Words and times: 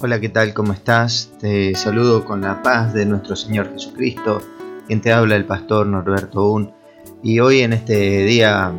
Hola, 0.00 0.20
¿qué 0.20 0.28
tal? 0.28 0.54
¿Cómo 0.54 0.74
estás? 0.74 1.32
Te 1.40 1.74
saludo 1.74 2.24
con 2.24 2.42
la 2.42 2.62
paz 2.62 2.94
de 2.94 3.04
nuestro 3.04 3.34
Señor 3.34 3.72
Jesucristo, 3.72 4.40
quien 4.86 5.00
te 5.00 5.12
habla 5.12 5.34
el 5.34 5.44
pastor 5.44 5.88
Norberto 5.88 6.52
Un. 6.52 6.72
Y 7.20 7.40
hoy 7.40 7.62
en 7.62 7.72
este 7.72 8.24
día 8.24 8.72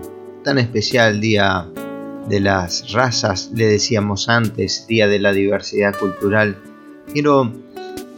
tan 0.46 0.60
especial, 0.60 1.20
día 1.20 1.68
de 2.30 2.40
las 2.40 2.94
razas, 2.94 3.52
le 3.54 3.66
decíamos 3.66 4.30
antes, 4.30 4.88
día 4.88 5.10
de 5.10 5.20
la 5.20 5.34
diversidad 5.34 5.94
cultural, 5.94 6.56
quiero 7.12 7.52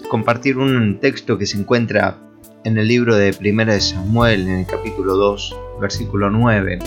compartir 0.08 0.60
un 0.60 1.00
texto 1.00 1.40
que 1.40 1.48
se 1.48 1.58
encuentra 1.58 2.20
en 2.66 2.78
el 2.78 2.88
libro 2.88 3.16
de 3.16 3.34
Primera 3.34 3.74
de 3.74 3.82
Samuel, 3.82 4.42
en 4.42 4.60
el 4.60 4.68
capítulo 4.68 5.16
2, 5.16 5.58
versículo 5.82 6.30
9. 6.30 6.78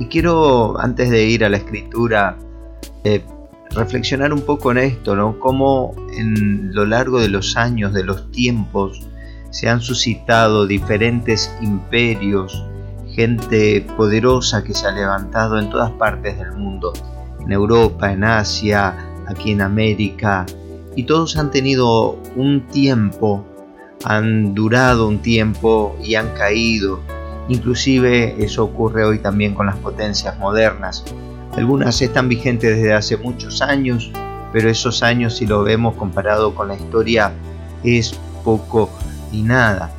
Y 0.00 0.06
quiero, 0.06 0.76
antes 0.80 1.08
de 1.08 1.24
ir 1.24 1.44
a 1.44 1.48
la 1.48 1.58
escritura, 1.58 2.36
eh, 3.04 3.22
reflexionar 3.70 4.32
un 4.32 4.42
poco 4.42 4.70
en 4.72 4.78
esto, 4.78 5.14
¿no? 5.16 5.38
Cómo 5.38 5.94
en 6.16 6.74
lo 6.74 6.86
largo 6.86 7.20
de 7.20 7.28
los 7.28 7.56
años, 7.56 7.92
de 7.92 8.04
los 8.04 8.30
tiempos, 8.30 9.06
se 9.50 9.68
han 9.68 9.80
suscitado 9.80 10.66
diferentes 10.66 11.54
imperios, 11.60 12.64
gente 13.12 13.86
poderosa 13.96 14.62
que 14.62 14.74
se 14.74 14.86
ha 14.86 14.92
levantado 14.92 15.58
en 15.58 15.70
todas 15.70 15.90
partes 15.92 16.38
del 16.38 16.52
mundo, 16.52 16.92
en 17.40 17.52
Europa, 17.52 18.12
en 18.12 18.24
Asia, 18.24 18.94
aquí 19.26 19.52
en 19.52 19.62
América, 19.62 20.46
y 20.94 21.04
todos 21.04 21.36
han 21.36 21.50
tenido 21.50 22.18
un 22.36 22.66
tiempo, 22.68 23.46
han 24.04 24.54
durado 24.54 25.08
un 25.08 25.18
tiempo 25.18 25.96
y 26.02 26.14
han 26.14 26.28
caído. 26.34 27.00
Inclusive 27.48 28.42
eso 28.42 28.64
ocurre 28.64 29.04
hoy 29.04 29.18
también 29.18 29.54
con 29.54 29.66
las 29.66 29.76
potencias 29.76 30.38
modernas. 30.38 31.04
Algunas 31.56 32.02
están 32.02 32.28
vigentes 32.28 32.76
desde 32.76 32.92
hace 32.92 33.16
muchos 33.16 33.62
años, 33.62 34.10
pero 34.52 34.68
esos 34.68 35.02
años 35.02 35.36
si 35.36 35.46
lo 35.46 35.62
vemos 35.62 35.94
comparado 35.94 36.54
con 36.54 36.68
la 36.68 36.76
historia 36.76 37.32
es 37.82 38.14
poco 38.44 38.90
y 39.32 39.42
nada. 39.42 39.90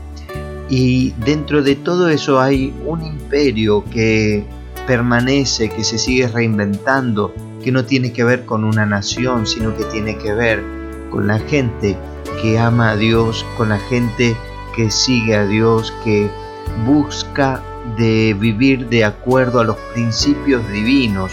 Y 0.69 1.11
dentro 1.25 1.63
de 1.63 1.75
todo 1.75 2.09
eso 2.09 2.39
hay 2.39 2.73
un 2.85 3.03
imperio 3.03 3.83
que 3.85 4.45
permanece, 4.85 5.69
que 5.69 5.83
se 5.83 5.97
sigue 5.97 6.27
reinventando, 6.27 7.33
que 7.63 7.71
no 7.71 7.85
tiene 7.85 8.13
que 8.13 8.23
ver 8.23 8.45
con 8.45 8.63
una 8.63 8.85
nación, 8.85 9.47
sino 9.47 9.75
que 9.75 9.85
tiene 9.85 10.17
que 10.17 10.33
ver 10.33 10.63
con 11.09 11.25
la 11.25 11.39
gente 11.39 11.97
que 12.39 12.59
ama 12.59 12.91
a 12.91 12.95
Dios, 12.95 13.45
con 13.57 13.69
la 13.69 13.79
gente 13.79 14.37
que 14.75 14.91
sigue 14.91 15.35
a 15.35 15.45
Dios, 15.47 15.91
que 16.03 16.29
busca 16.85 17.63
de 17.97 18.35
vivir 18.39 18.89
de 18.89 19.05
acuerdo 19.05 19.59
a 19.59 19.63
los 19.63 19.77
principios 19.93 20.61
divinos 20.69 21.31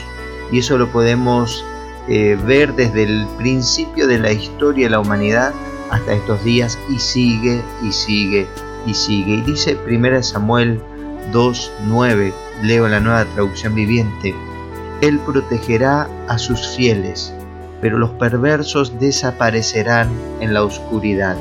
y 0.55 0.59
eso 0.61 0.79
lo 0.79 0.89
podemos 0.89 1.65
eh, 2.07 2.39
ver 2.47 2.77
desde 2.77 3.03
el 3.03 3.27
principio 3.39 4.07
de 4.07 4.21
la 4.21 4.31
historia 4.31 4.87
de 4.87 4.91
la 4.91 5.01
humanidad 5.01 5.53
hasta 5.91 6.13
estos 6.15 6.45
días 6.45 6.79
y 6.89 7.01
sigue 7.01 7.61
y 7.83 7.91
sigue 7.91 8.47
y 8.87 8.95
sigue. 8.95 9.35
Y 9.35 9.41
dice 9.41 9.77
1 9.85 10.23
Samuel 10.23 10.81
2.9, 11.33 12.33
leo 12.63 12.87
la 12.87 13.01
nueva 13.01 13.25
traducción 13.25 13.75
viviente, 13.75 14.33
Él 15.01 15.19
protegerá 15.27 16.09
a 16.29 16.39
sus 16.39 16.69
fieles, 16.77 17.35
pero 17.81 17.99
los 17.99 18.11
perversos 18.11 19.01
desaparecerán 19.01 20.09
en 20.39 20.55
la 20.55 20.63
oscuridad. 20.63 21.37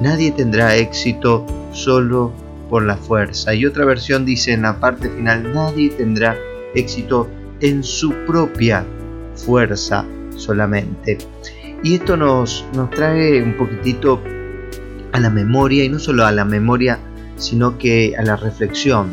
Nadie 0.00 0.30
tendrá 0.30 0.76
éxito 0.76 1.44
solo 1.72 2.30
por 2.70 2.84
la 2.84 2.96
fuerza. 2.96 3.54
Y 3.54 3.66
otra 3.66 3.84
versión 3.84 4.24
dice 4.24 4.52
en 4.52 4.62
la 4.62 4.78
parte 4.78 5.08
final, 5.08 5.52
nadie 5.52 5.90
tendrá 5.90 6.36
éxito 6.76 7.28
en 7.60 7.82
su 7.82 8.12
propia 8.26 8.84
fuerza 9.34 10.04
solamente. 10.36 11.18
Y 11.82 11.94
esto 11.94 12.16
nos, 12.16 12.64
nos 12.74 12.90
trae 12.90 13.42
un 13.42 13.56
poquitito 13.56 14.22
a 15.12 15.20
la 15.20 15.30
memoria, 15.30 15.84
y 15.84 15.88
no 15.88 15.98
solo 15.98 16.26
a 16.26 16.32
la 16.32 16.44
memoria, 16.44 16.98
sino 17.36 17.78
que 17.78 18.14
a 18.18 18.22
la 18.22 18.36
reflexión. 18.36 19.10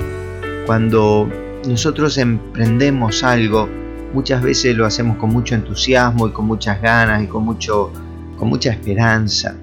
Cuando 0.66 1.30
nosotros 1.68 2.18
emprendemos 2.18 3.24
algo, 3.24 3.70
muchas 4.14 4.42
veces 4.42 4.76
lo 4.76 4.86
hacemos 4.86 5.18
con 5.18 5.32
mucho 5.32 5.56
entusiasmo 5.56 6.28
y 6.28 6.32
con 6.32 6.46
muchas 6.46 6.82
ganas 6.82 7.24
y 7.24 7.28
con, 7.28 7.44
mucho, 7.44 7.92
con 8.38 8.50
mucha 8.50 8.72
esperanza. 8.72 9.56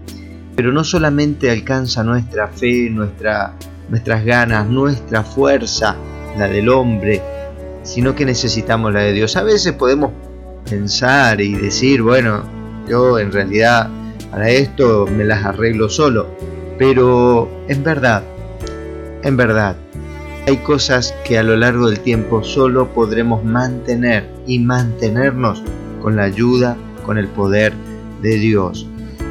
Pero 0.56 0.72
no 0.72 0.84
solamente 0.84 1.50
alcanza 1.50 2.02
nuestra 2.02 2.48
fe, 2.48 2.90
nuestra, 2.90 3.54
nuestras 3.88 4.24
ganas, 4.24 4.66
nuestra 4.68 5.22
fuerza, 5.22 5.96
la 6.36 6.48
del 6.48 6.68
hombre, 6.68 7.22
sino 7.82 8.14
que 8.14 8.24
necesitamos 8.24 8.92
la 8.92 9.00
de 9.00 9.12
Dios. 9.12 9.36
A 9.36 9.42
veces 9.42 9.72
podemos 9.72 10.12
pensar 10.68 11.40
y 11.40 11.54
decir, 11.54 12.02
bueno, 12.02 12.42
yo 12.88 13.18
en 13.18 13.32
realidad 13.32 13.88
para 14.30 14.48
esto 14.50 15.06
me 15.06 15.24
las 15.24 15.44
arreglo 15.44 15.88
solo, 15.88 16.28
pero 16.78 17.48
en 17.68 17.82
verdad, 17.82 18.22
en 19.22 19.36
verdad, 19.36 19.76
hay 20.46 20.56
cosas 20.58 21.14
que 21.24 21.38
a 21.38 21.42
lo 21.42 21.56
largo 21.56 21.88
del 21.88 22.00
tiempo 22.00 22.42
solo 22.42 22.88
podremos 22.92 23.44
mantener 23.44 24.28
y 24.46 24.58
mantenernos 24.58 25.62
con 26.00 26.16
la 26.16 26.24
ayuda, 26.24 26.76
con 27.04 27.18
el 27.18 27.28
poder 27.28 27.72
de 28.22 28.36
Dios. 28.36 28.86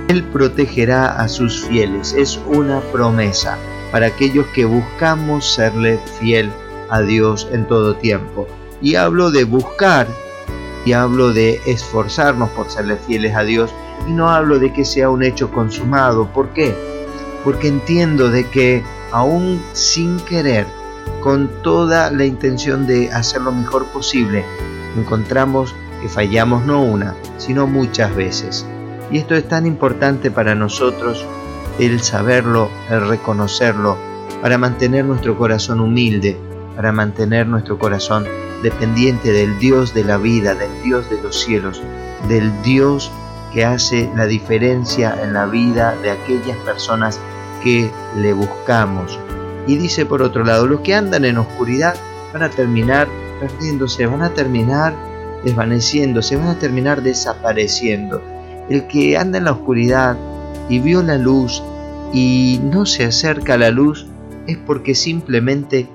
Él 0.07 0.23
protegerá 0.23 1.19
a 1.19 1.27
sus 1.27 1.61
fieles, 1.65 2.13
es 2.13 2.39
una 2.47 2.81
promesa 2.91 3.57
para 3.91 4.07
aquellos 4.07 4.45
que 4.47 4.65
buscamos 4.65 5.53
serle 5.53 5.99
fiel 6.19 6.49
a 6.89 7.01
Dios 7.01 7.47
en 7.51 7.67
todo 7.67 7.95
tiempo. 7.95 8.47
Y 8.81 8.95
hablo 8.95 9.31
de 9.31 9.43
buscar 9.43 10.07
y 10.85 10.93
hablo 10.93 11.33
de 11.33 11.59
esforzarnos 11.65 12.49
por 12.51 12.69
serle 12.69 12.97
fieles 12.97 13.35
a 13.35 13.43
Dios 13.43 13.71
y 14.07 14.11
no 14.11 14.29
hablo 14.29 14.59
de 14.59 14.71
que 14.73 14.85
sea 14.85 15.09
un 15.09 15.23
hecho 15.23 15.51
consumado. 15.51 16.27
¿Por 16.27 16.49
qué? 16.49 16.75
Porque 17.43 17.67
entiendo 17.67 18.29
de 18.29 18.47
que 18.47 18.83
aún 19.11 19.61
sin 19.73 20.19
querer, 20.21 20.65
con 21.21 21.49
toda 21.63 22.11
la 22.11 22.25
intención 22.25 22.87
de 22.87 23.11
hacer 23.11 23.41
lo 23.41 23.51
mejor 23.51 23.85
posible, 23.87 24.45
encontramos 24.97 25.75
que 26.01 26.07
fallamos 26.07 26.65
no 26.65 26.81
una, 26.83 27.15
sino 27.37 27.67
muchas 27.67 28.15
veces. 28.15 28.65
Y 29.11 29.17
esto 29.17 29.35
es 29.35 29.47
tan 29.47 29.65
importante 29.65 30.31
para 30.31 30.55
nosotros, 30.55 31.25
el 31.79 32.01
saberlo, 32.01 32.69
el 32.89 33.07
reconocerlo, 33.07 33.97
para 34.41 34.57
mantener 34.57 35.05
nuestro 35.05 35.37
corazón 35.37 35.79
humilde, 35.79 36.37
para 36.79 36.93
mantener 36.93 37.45
nuestro 37.45 37.77
corazón 37.77 38.25
dependiente 38.63 39.33
del 39.33 39.59
Dios 39.59 39.93
de 39.93 40.05
la 40.05 40.17
vida, 40.17 40.55
del 40.55 40.71
Dios 40.81 41.09
de 41.09 41.21
los 41.21 41.37
cielos, 41.37 41.81
del 42.29 42.53
Dios 42.61 43.11
que 43.53 43.65
hace 43.65 44.09
la 44.15 44.27
diferencia 44.27 45.13
en 45.21 45.33
la 45.33 45.45
vida 45.45 45.93
de 46.01 46.11
aquellas 46.11 46.55
personas 46.59 47.19
que 47.61 47.91
le 48.15 48.31
buscamos. 48.31 49.19
Y 49.67 49.75
dice 49.75 50.05
por 50.05 50.21
otro 50.21 50.45
lado, 50.45 50.67
los 50.67 50.79
que 50.79 50.95
andan 50.95 51.25
en 51.25 51.39
oscuridad 51.39 51.95
van 52.31 52.43
a 52.43 52.49
terminar 52.49 53.09
perdiéndose, 53.41 54.05
van 54.05 54.21
a 54.21 54.29
terminar 54.29 54.95
desvaneciéndose, 55.43 56.37
van 56.37 56.47
a 56.47 56.59
terminar 56.59 57.01
desapareciendo. 57.01 58.23
El 58.69 58.87
que 58.87 59.17
anda 59.17 59.37
en 59.37 59.43
la 59.43 59.51
oscuridad 59.51 60.15
y 60.69 60.79
vio 60.79 61.03
la 61.03 61.17
luz 61.17 61.61
y 62.13 62.61
no 62.63 62.85
se 62.85 63.03
acerca 63.03 63.55
a 63.55 63.57
la 63.57 63.69
luz 63.69 64.07
es 64.47 64.57
porque 64.57 64.95
simplemente 64.95 65.89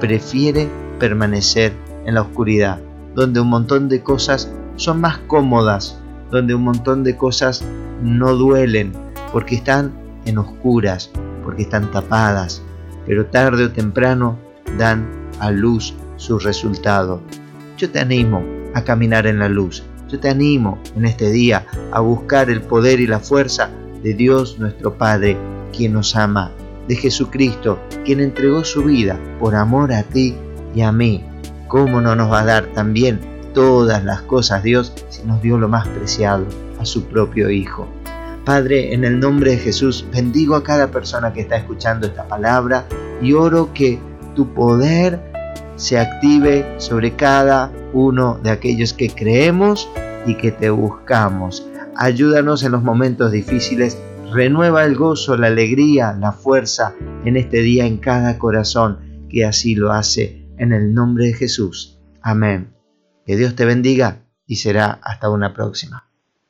prefiere 0.00 0.68
permanecer 0.98 1.72
en 2.06 2.14
la 2.14 2.22
oscuridad, 2.22 2.80
donde 3.14 3.40
un 3.40 3.48
montón 3.48 3.88
de 3.88 4.02
cosas 4.02 4.50
son 4.76 5.00
más 5.00 5.18
cómodas, 5.26 5.98
donde 6.30 6.54
un 6.54 6.64
montón 6.64 7.04
de 7.04 7.16
cosas 7.16 7.62
no 8.02 8.34
duelen, 8.34 8.92
porque 9.32 9.56
están 9.56 9.92
en 10.24 10.38
oscuras, 10.38 11.10
porque 11.44 11.62
están 11.62 11.90
tapadas, 11.90 12.62
pero 13.06 13.26
tarde 13.26 13.64
o 13.64 13.72
temprano 13.72 14.38
dan 14.78 15.08
a 15.38 15.50
luz 15.50 15.94
su 16.16 16.38
resultado. 16.38 17.22
Yo 17.76 17.90
te 17.90 18.00
animo 18.00 18.42
a 18.74 18.82
caminar 18.82 19.26
en 19.26 19.38
la 19.38 19.48
luz, 19.48 19.82
yo 20.08 20.18
te 20.18 20.28
animo 20.28 20.78
en 20.96 21.04
este 21.04 21.30
día 21.30 21.66
a 21.92 22.00
buscar 22.00 22.50
el 22.50 22.62
poder 22.62 23.00
y 23.00 23.06
la 23.06 23.20
fuerza 23.20 23.70
de 24.02 24.14
Dios 24.14 24.58
nuestro 24.58 24.94
Padre, 24.94 25.36
quien 25.72 25.92
nos 25.92 26.16
ama 26.16 26.52
de 26.90 26.96
Jesucristo, 26.96 27.78
quien 28.04 28.18
entregó 28.18 28.64
su 28.64 28.82
vida 28.82 29.16
por 29.38 29.54
amor 29.54 29.92
a 29.92 30.02
ti 30.02 30.34
y 30.74 30.80
a 30.80 30.90
mí. 30.90 31.24
¿Cómo 31.68 32.00
no 32.00 32.16
nos 32.16 32.32
va 32.32 32.40
a 32.40 32.44
dar 32.44 32.66
también 32.74 33.20
todas 33.54 34.02
las 34.02 34.22
cosas 34.22 34.64
Dios 34.64 34.92
si 35.08 35.22
nos 35.22 35.40
dio 35.40 35.56
lo 35.56 35.68
más 35.68 35.86
preciado, 35.86 36.44
a 36.80 36.84
su 36.84 37.04
propio 37.04 37.48
Hijo? 37.48 37.86
Padre, 38.44 38.92
en 38.92 39.04
el 39.04 39.20
nombre 39.20 39.52
de 39.52 39.58
Jesús, 39.58 40.04
bendigo 40.12 40.56
a 40.56 40.64
cada 40.64 40.90
persona 40.90 41.32
que 41.32 41.42
está 41.42 41.58
escuchando 41.58 42.08
esta 42.08 42.26
palabra 42.26 42.84
y 43.22 43.34
oro 43.34 43.72
que 43.72 44.00
tu 44.34 44.52
poder 44.52 45.20
se 45.76 45.96
active 45.96 46.74
sobre 46.78 47.14
cada 47.14 47.70
uno 47.92 48.40
de 48.42 48.50
aquellos 48.50 48.92
que 48.94 49.10
creemos 49.10 49.88
y 50.26 50.34
que 50.34 50.50
te 50.50 50.70
buscamos. 50.70 51.64
Ayúdanos 51.94 52.64
en 52.64 52.72
los 52.72 52.82
momentos 52.82 53.30
difíciles 53.30 53.96
Renueva 54.32 54.84
el 54.84 54.94
gozo, 54.94 55.36
la 55.36 55.48
alegría, 55.48 56.12
la 56.12 56.32
fuerza 56.32 56.94
en 57.24 57.36
este 57.36 57.62
día 57.62 57.86
en 57.86 57.98
cada 57.98 58.38
corazón 58.38 59.26
que 59.28 59.44
así 59.44 59.74
lo 59.74 59.92
hace 59.92 60.46
en 60.56 60.72
el 60.72 60.94
nombre 60.94 61.26
de 61.26 61.34
Jesús. 61.34 62.00
Amén. 62.22 62.72
Que 63.26 63.36
Dios 63.36 63.56
te 63.56 63.64
bendiga 63.64 64.24
y 64.46 64.56
será 64.56 65.00
hasta 65.02 65.30
una 65.30 65.52
próxima. 65.52 66.09